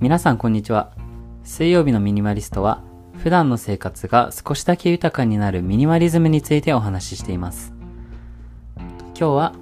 [0.00, 0.92] 皆さんこんにちは。
[1.44, 2.82] 水曜日のミニマリストは、
[3.18, 7.74] 普段の生活が少しだけ豊かになるミニマリズムについてお話ししています。
[8.78, 9.52] 今日は、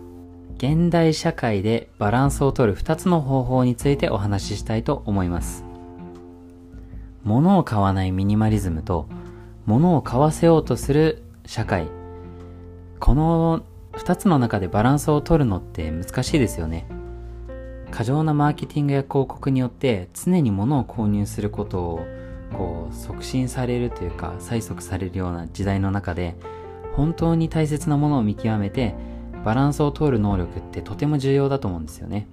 [0.57, 5.65] 現代社会でバランスを取る2つの方法についてお話ししたいと思います。
[7.25, 9.09] 物を買わないミニマリズムと、
[9.67, 11.89] 物を買わせようとする社会。
[13.01, 13.65] この
[13.95, 16.87] 2つの中でバランスを取るのって難しいですよね。
[17.91, 22.07] 過剰なマーケティングや広告によって常に物を購入することを
[22.53, 26.37] こう促進されるというか催促されるような時代の中で
[26.95, 28.95] 本当に大切なものを見極めて
[29.45, 32.29] バランスを取る能力ってとても重要だと思うんですよね。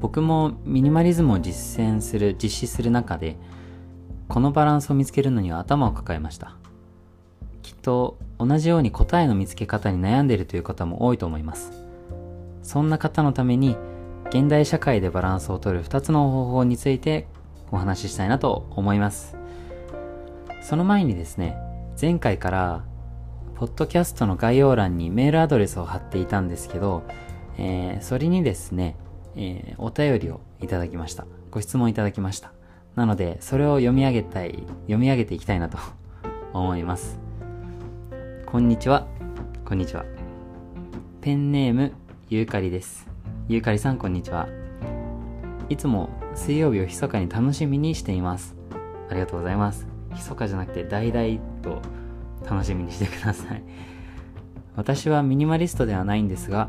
[0.00, 3.36] 僕もミニマリズムを実践する実施する中で
[4.28, 6.56] このバランスを見つけるのには頭を抱えました。
[7.62, 11.72] きっと同じように答えの見つけ方に悩んでいるという方も多いと思います。
[12.62, 13.76] そんな方のために
[14.30, 17.26] 現代社会でバランスを取る2つの方法について
[17.70, 19.36] お話ししたいなと思います。
[20.60, 21.56] その前にですね
[21.98, 22.84] 前回から
[23.54, 27.04] ポッドキャストの概要欄にメールアドレスを貼っていたんですけど、
[27.56, 28.96] えー、それにですね、
[29.34, 31.26] えー、お便りをいただきました。
[31.50, 32.52] ご質問いただきました。
[32.96, 35.78] なのでそれを読み上げたい読み上げていきたいなと
[36.52, 37.18] 思います。
[38.44, 39.06] こんにちは。
[39.64, 40.04] こんにちは。
[41.22, 41.92] ペンネーム
[42.28, 43.07] ゆうかりです。
[43.48, 44.46] ゆうかりさんこんにちは。
[45.70, 48.54] いつも水曜日を密かに楽しみにしています。
[49.08, 49.86] ありがとうございます。
[50.10, 51.80] 密かじゃなくて大々と
[52.44, 53.62] 楽しみにしてください。
[54.76, 56.68] 私はミニマリストではないんですが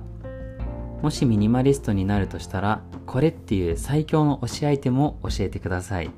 [1.02, 6.10] もしミニマリストになるとしたらこれっていう最強の推しアイテムを教えてください。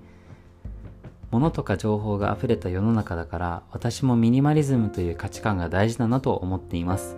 [1.31, 7.17] 物とか情報が溢れた世の中だから私もミニマリズムという価値観が大事だなと思っています。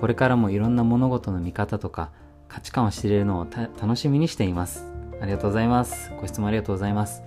[0.00, 2.10] これからもいろんな物事の見方とか
[2.50, 3.46] 価値観を知れるのを
[3.80, 4.84] 楽しみにしています。
[5.20, 6.10] ありがとうございます。
[6.20, 7.22] ご質問ありがとうございます。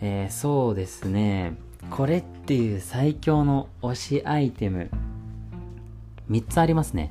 [0.00, 1.52] えー、そうですね。
[1.90, 4.90] これっていう最強の推しアイテム、
[6.30, 7.10] 3つありますね。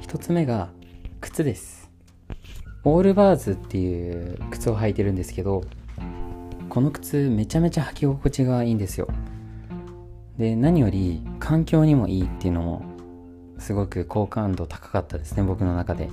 [0.00, 0.70] 1つ目が
[1.20, 1.88] 靴です。
[2.82, 5.62] オールバーズっていう靴を履いてるんですけど、
[6.68, 9.06] この靴めちゃめちゃ履き心地がいいんですよ。
[10.36, 12.91] で、何より環境にもいいっていうのも
[13.62, 16.10] すごく好感度高かったですね僕の中で。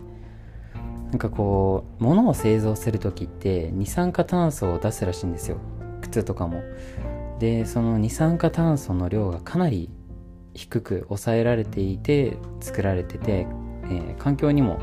[1.10, 5.58] なんかこう物を製造する時って二酸化炭素を出すらしいんですよ。
[6.02, 6.62] 靴とかも。
[7.40, 9.90] でその二酸化炭素の量がかなり
[10.54, 13.48] 低く抑えられていて作られてて、
[13.86, 14.80] えー、環境にも、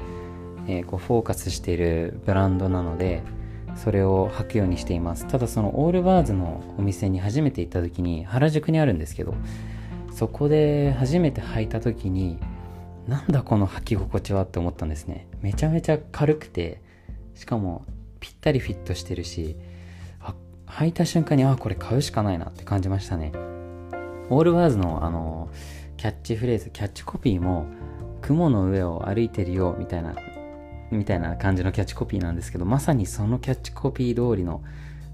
[0.66, 3.22] えー、こうフォーカスしているブランドなので
[3.76, 5.28] それを履くようにしています。
[5.28, 9.34] ただそのオールバーズのお店に初めて行った時に原宿にあるんですけど
[10.10, 12.40] そこで初めて履いた時に
[13.06, 15.28] なんだこの履き心地はって思ったんですね。
[15.40, 16.82] めちゃめちゃ軽くて
[17.34, 17.84] しかも
[18.20, 19.56] ぴったりフィットしてるし
[20.66, 23.32] 履いた瞬間にあこれ買うしかないなって感じましたね。
[24.28, 25.48] オールバーズのあの
[25.96, 27.66] キャッチフレーズキャッチコピーも
[28.20, 30.16] 雲の上を歩いてるよみたいな
[30.90, 34.62] みたいな感じのキャッチコピーなんですけどまさにそのキャッチコピー通りの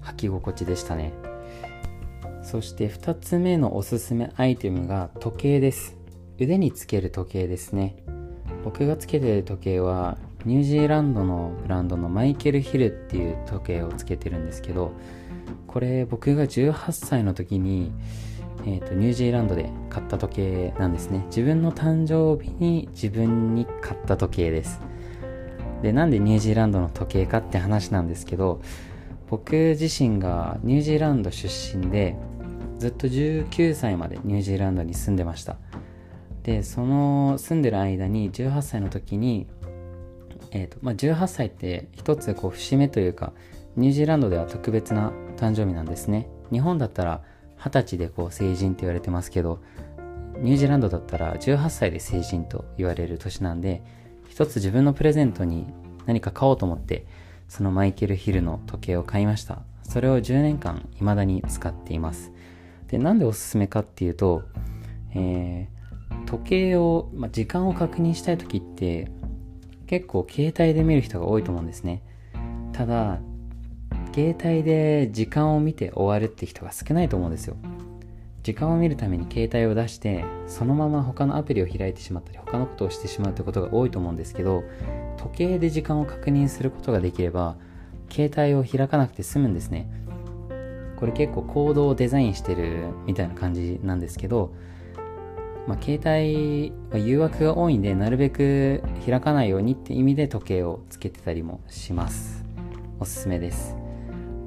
[0.01, 1.13] 履き心地でしたね。
[2.41, 6.02] そして2つ目のおすすめアイテムが時計です。
[6.43, 7.95] 腕につける時計ですね。
[8.63, 14.91] 僕がつけてる時計はニュージーランドのブランドのマイケル・ヒルっていう時計をつけてるんですけど
[15.67, 17.91] これ僕が18歳の時に、
[18.65, 21.23] えーと、とニュージーランドで買った時計なんですね。
[21.27, 24.79] 自分の誕生日に自分に買った時計です。
[25.81, 28.61] でなんでニュージーランドの時計かって話なんですけど
[29.29, 32.15] 僕自身がニュージーランド出身で
[32.79, 35.57] ずっと19歳までニュージーランドに住んでました。
[36.43, 39.47] でその住んでる間に18歳の時に、
[40.51, 43.33] えーとまあ、18歳って一つこう節目というか
[43.75, 46.27] ニュージーランドでは特別な誕生日なんですね。
[46.51, 47.21] 日本だったら
[47.59, 49.61] 20歳でこう成人って言われてますけど
[50.37, 53.81] ニュージーランドだったら18歳で成人と言われる年なんで
[54.29, 55.65] 一つ自分のプレゼントに
[56.05, 57.05] 何か買おうと思って
[57.47, 59.61] そのマイケル・ヒルの時計を買いました。
[59.83, 62.31] それを10年間未だに使っています。
[62.87, 64.43] でなんでおすすめかっていうと、
[65.13, 65.72] えー、
[66.33, 69.11] 時計を、まあ、時間を確認したい時って
[69.85, 72.01] 結構携帯で見る人が多いと思うんですね。
[72.71, 73.19] ただ
[74.15, 77.55] 携帯で時間を見て終わるって人が少ないと思うんですよ。
[78.41, 84.63] 時間を見るために携帯を出してそのまま他のアプリを開いてしまったり他のことをしてしまうってことが多いと思うんですけど
[85.17, 87.57] 時計で時間を確認することができれば
[88.09, 89.87] 携帯を開かなくて済むんですね。
[90.97, 94.53] これ結構コードをデザインしてるみたいな感じなんですけど、
[95.67, 102.43] まあ、携帯は誘惑が多いんでなるべく開かないようにって意味で時計をつけてたりもします。
[102.99, 103.75] おすすめです。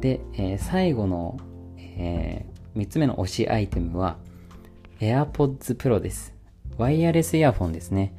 [0.01, 1.39] で、えー、最後の、
[1.79, 4.19] えー、3つ目の推しアイテムは
[5.01, 6.35] AirPods Pro です。
[6.77, 8.15] ワイヤレスイヤホンですね。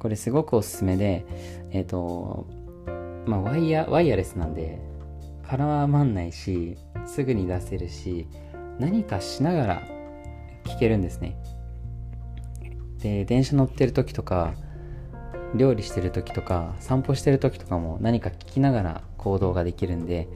[0.00, 1.24] これすごくおすすめで
[1.70, 2.48] えっ、ー、と
[3.26, 4.80] まあワイヤワイヤレスなんで
[5.44, 6.76] 絡まんないし
[7.06, 8.26] すぐに出せるし
[8.78, 9.82] 何かしながら
[10.64, 11.36] 聞けるんですね。
[13.02, 14.54] で電車乗ってる時とか
[15.54, 20.28] 料理してる時とか散歩してる時とかも何か聞きながら行動ができるんで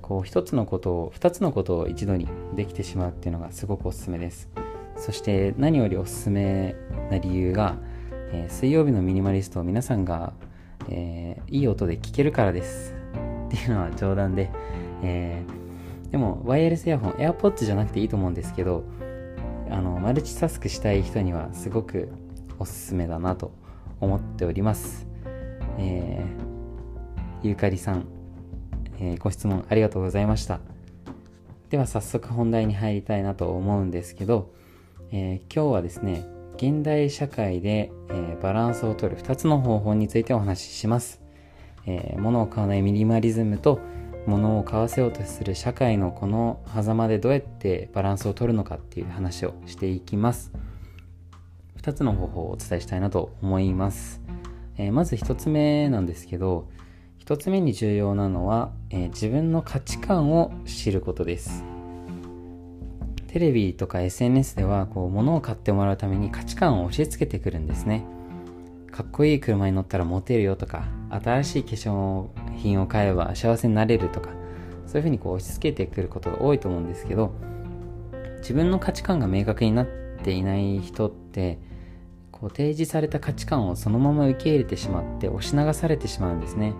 [0.00, 4.48] こう一つのことを二つのことを一度にできてしまうっていうのがすごくおすすめです。
[4.96, 6.76] そして何よりおすすめ
[7.10, 7.76] な理由が、
[8.32, 10.32] えー、水曜日のミニマリストを皆さんが、
[10.88, 12.94] えー、いい音で聞けるからです。
[13.46, 14.50] っていうのは冗談で、
[15.02, 18.84] えー、でもワイヤレスイヤホン AirPods じゃなくていいと思うんですけど
[19.72, 22.10] あのマルチタスクしたい人にはすごく
[22.58, 23.52] おすすめだなと
[24.00, 25.06] 思っております。
[25.78, 28.04] えー、ゆかりさん、
[29.00, 30.60] えー、ご質問ありがとうございました。
[31.70, 34.52] では早速本題に入りたいなと思うんですけど、
[35.10, 36.26] えー、今日はですね、
[36.56, 41.22] 現代社会で、え、バランスをとる2つの方法についてお話しします。
[41.86, 43.80] え、物を買わないミニマリズムと
[44.26, 50.52] 物を買わせようとする社会のこの狭間でどうやってバランスをとるのかっていう話をしていきます。
[51.82, 54.20] 2つの方法をお伝えしたいなと思います。
[54.78, 56.68] えー、まず1つ目なんですけど、
[57.24, 61.64] 1つ目に重要なのは、えー、自分の価値観を知ることです。
[63.26, 68.04] テレビとか SNS ではこう物を買ってもらうために価値観を押し付けてくるんですね。
[68.92, 72.26] かっこいい車に乗ったらモテるよとか、新しい化粧
[72.58, 74.28] 品を買えば幸せになれるとか、
[74.86, 77.32] そういうふうにこう押し付けてくることが多いと思うんですけど、
[78.40, 79.86] 自分の価値観が明確になっ
[80.22, 81.58] ていない人って、
[82.30, 86.74] こう提示された価値観をそのまま受け入れてしまって押し流されてしまうんですね。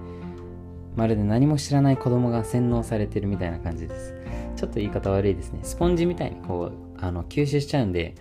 [0.95, 4.15] まるで何も知らない子供が洗脳されてるみたいな感じです。
[4.57, 5.61] ちょっと言い方悪いですね。
[5.63, 6.73] スポンジみたいにこう
[7.03, 8.15] あの吸収しちゃうんで、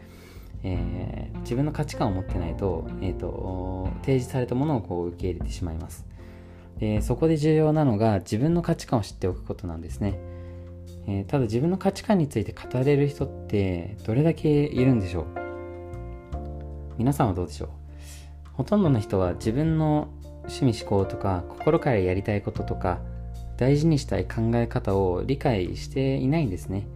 [0.64, 6.06] えー、自分の価値観を持ってないと,、えーと、提示されたものをこう受け入れてしまいます。
[6.80, 10.20] でそこで重要なのが自分の価値観を知っておくことなんですね、
[11.08, 15.26] えー、ただ自分の価値観について語れる人ってどれだけいるんでしょう？
[16.98, 17.70] 皆さんはどうでしょう？
[18.54, 20.10] ほとんどの人は自分の
[20.46, 23.00] 趣味思考とか心からやりたいこととか
[23.58, 26.88] 大事にしたい考え方を理解していないんですね。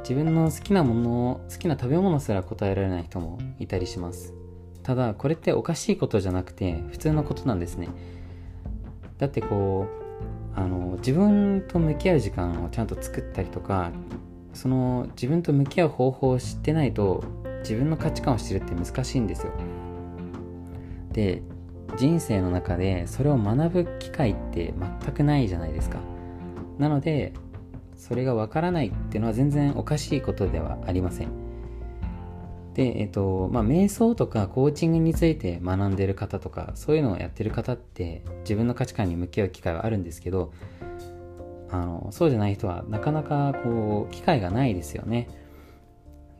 [0.00, 4.34] 自分の好きなもの好きな食べ物すら答えられない人もいたりします。
[4.82, 7.88] ただこれっておかしいことじゃなくて普通のことなんですね。
[9.18, 9.86] だってこ
[10.56, 13.92] うあの自分と向き合う時間をちゃんと作ったりとか
[14.54, 17.22] その自分と向き合う方法を知ってないと
[17.60, 19.52] 自分の価値観を知るって難しいんですよ。
[21.12, 21.42] で
[21.96, 24.72] 人生の中でそれを学ぶ機会って
[25.02, 25.98] 全くないじゃないですか。
[26.78, 27.32] なので
[27.98, 31.28] それがわからないっていうのは全然おかしいことではありません。
[32.74, 40.52] でえっとまあ瞑想とかコーチングについて学んでる方とかそういうのをやってる方って自分の価値観に向き合う機会はあるんですけど
[41.70, 45.28] あのそうじゃない人はなかなかこう機会がないですよね。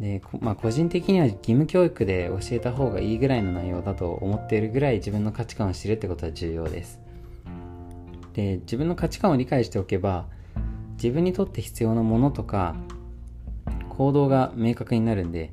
[0.01, 7.01] で、まあ、個人的には義務教育で教えた方がいいぐらいの内容だと思っているぐらい自分の価値観を知るってことは重要です。
[8.35, 10.27] で自分の価値観を理解しておけば
[11.03, 12.75] 自分にとって必要なものとか
[13.89, 15.53] 行動が明確になるんで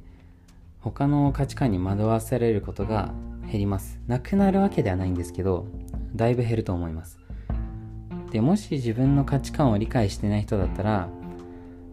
[0.80, 4.00] 他の価値観に惑わされることが減ります。
[4.08, 5.68] なくなるわけではないんですけど
[6.16, 7.20] だいぶ減ると思います。
[8.32, 11.10] でもし自分の価値観を理解してない人だったら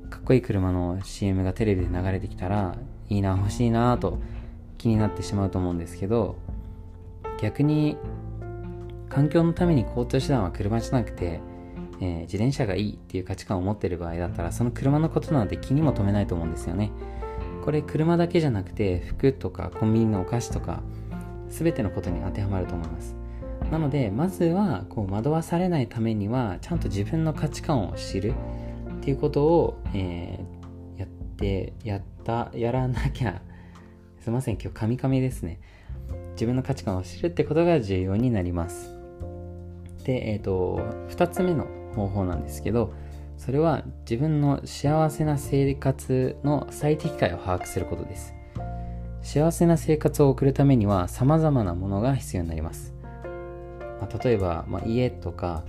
[0.08, 2.74] かっこいい車の CM がテレビで流れてきたら
[3.10, 4.18] いいな欲しいなと
[4.78, 6.36] 気になってしまうと思うんですけど
[7.40, 7.98] 逆に
[9.08, 11.42] 環境のために交通手段は車じゃなくて、
[12.02, 16.90] えー、自転車がいいっていう価値観を持ってる場合だったらその車のことなんて気にも留めないと思うんですよね
[17.64, 20.82] これ車だけじゃなくて服とかコンビニのお菓子とか
[21.48, 23.14] 全てのことに当てはまると思います
[23.70, 28.34] なのでまずはこう惑わされないためにはちゃんと自分の価値観を知る
[29.02, 33.42] っていうことを、えー、やって、やった、やらなきゃ、
[34.20, 35.60] すいません、今日カミカミですね。
[36.34, 38.96] 自分の価値観を知るってことが重要になります。
[40.04, 40.78] で、えっ、ー、と、
[41.08, 42.92] 2つ目の方法なんですけど、
[43.36, 48.34] それは自分の幸せな生活の最適解を把握することです。
[49.22, 52.92] 幸せな生活を送るためには様々なものが必要になります。
[54.00, 55.64] まあ、例えば、まあ、家とか、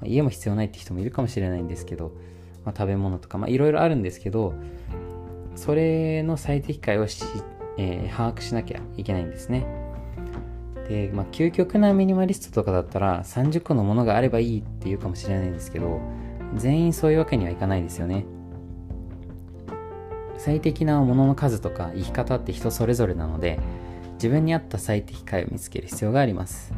[0.00, 2.12] まあ、家も必要ないって人もいるかもしれないんですけど、
[2.64, 4.54] まあ、食べ物とか、まあ、いろいろあるんですけど、
[5.54, 7.24] それの最適解をし、
[7.78, 9.66] えー、把握しなきゃいけないんですね。
[10.88, 16.00] で、まあ、究極なミニマリストとかだったら30個のものがあればいいっていうかもしれないんですけど
[16.56, 18.24] 全員そういうわけにはいかないですよね。
[20.38, 23.58] 最適なものの数とか生き方って人それぞれなので
[24.14, 26.72] 自分に合った最適解を見つける必要があります。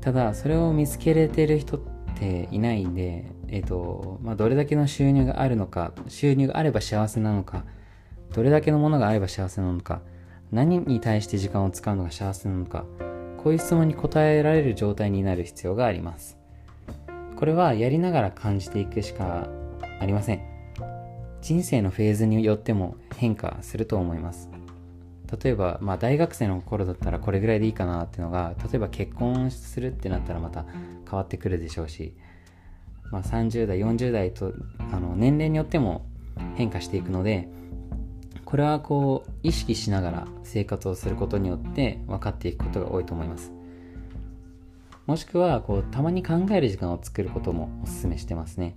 [0.00, 1.80] ただそれを見つけれてる人っ
[2.18, 7.64] ていないんでえっ、ー、とまあどれだけの収入があるのか収入があれば幸せなのか
[8.34, 10.02] どれだけのものがあれば幸せなのか
[10.54, 12.84] 何に対して時間を使うのが幸せなのか
[13.42, 16.38] こういう質問に答えられる状態になる必要があります。
[17.36, 19.48] これはやりながら感じていくしか
[20.00, 20.40] ありません。
[21.42, 24.48] 人生のフェーズによっても変化すると思います。
[25.42, 32.14] 例えば、まあ、大学生の頃だったらこれぐらいでいいかなっていうのが例えば結婚するってなったらまた変わってくるでしょうし、
[33.10, 34.54] まあ、30代40代と
[34.92, 36.06] あの年齢によっても
[36.54, 37.48] 変化していくので
[38.54, 43.50] これはこう意識しながら生活をすることによって分かっていくことが多いと思います。
[45.06, 48.76] もしくはこうたまに考える時間を作ることもおすすめしてますね。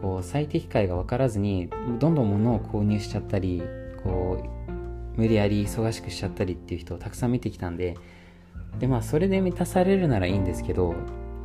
[0.00, 3.64] こう最適解が分からずにどんどん物を購入しちゃったり
[4.04, 4.44] こ
[5.18, 7.96] う無理やり忙しくしちゃったりっていう人をたくさん見てきたんで
[8.78, 10.94] でまあそれで満たされるならいいんですけど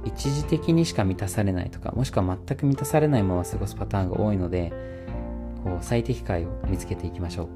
[0.04, 4.72] 一時的にしか満たされないとかもしくは全く満たされないまま過ごすパターンが多いので
[5.66, 7.48] こう最適解を見つけていきましょう。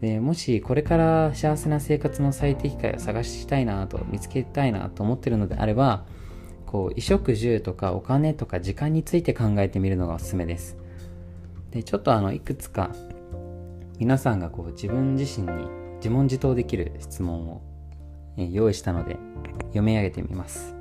[0.00, 6.04] でもしこれから幸せな生活の最適解を探したいなと見つけたいなと思ってるのであれば
[6.66, 10.76] こう衣食住とかお金とか時間について考えてみるのがおすすめです。
[11.70, 12.90] でちょっとあのいくつか
[13.98, 17.62] 皆さんがこう自分自身に自問自答できる質問を、
[18.36, 19.16] え用意したので
[19.68, 20.74] 読み上げてみます、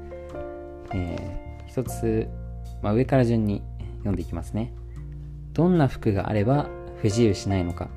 [0.92, 2.28] えー、一つ、
[2.82, 3.62] まあ、上から順に
[4.00, 4.74] 読んでいきますね。
[5.54, 6.68] どんな服があれば
[6.98, 7.90] 不自由しないのか。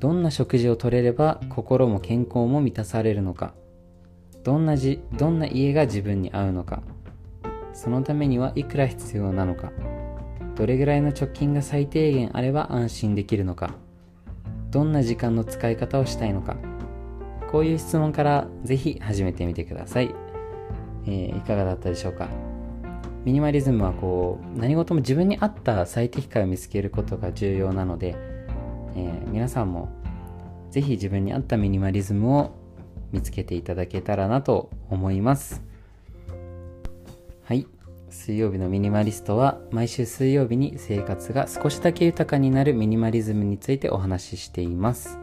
[0.00, 3.54] どんな食事をとれれば心も健康も満たされるのか。
[4.42, 6.82] どんなじどんな家が自分に合うのか。
[7.72, 9.72] そのためにはいくら必要なのか。
[10.56, 13.74] どれぐらいの貯金が最低限あれば安心できるのか。
[14.70, 16.56] どんな時間の使い方をしたいのか。
[17.52, 20.14] こういう質問からぜひ始めてみてください、
[21.04, 22.28] えー、いかがだったでしょうか。
[23.24, 28.16] ミニマリズムはこう何事も自分に合った最適解を見つけることが重要なので、
[28.96, 29.90] えー、皆さんも
[30.70, 32.50] ぜひ自分に合ったミニマリズムを
[33.12, 35.62] 見つけていただけたらなと思います。
[37.44, 37.66] はい。
[38.08, 45.18] 水曜日のミニマリストは毎週水曜日に生活が少しだけ豊かになるミニマリズムについてお話ししています。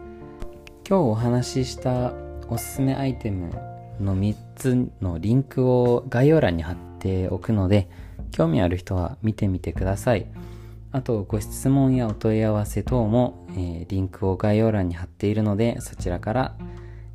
[0.88, 2.14] 今日お話しした
[2.48, 3.52] おすすめアイテム
[4.00, 7.90] の3つのリンクを概要欄に貼っておくので
[8.32, 10.28] 興味ある人は見てみてください
[10.92, 16.56] あとご質問やお問い合わせ等も、えー、リンクを概要欄に貼っているのでそちらから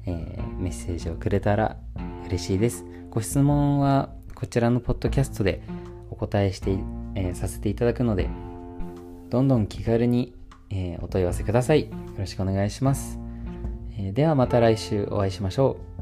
[0.07, 1.77] えー、メッセージをくれたら
[2.27, 2.85] 嬉しいです。
[3.11, 5.63] ご質問はこちらのポッドキャストで
[6.11, 6.73] お答えして、
[7.15, 8.29] えー、させていただくので、
[9.31, 10.35] どんどん気軽に、
[10.71, 11.85] えー、お問い合わせください。
[11.85, 11.89] よ
[12.19, 13.19] ろしくお願いします。
[13.97, 15.94] えではまた来週お会いしましょう。